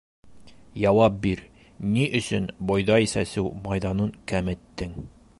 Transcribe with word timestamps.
Яуап 0.83 1.17
бир: 1.25 1.43
ни 1.91 2.05
өсөн 2.19 2.47
бойҙай 2.71 3.11
сәсеү 3.13 3.51
майҙанын 3.67 4.15
кәметтең? 4.33 4.97